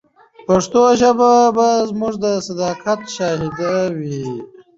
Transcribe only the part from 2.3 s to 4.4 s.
صداقت شاهده وي.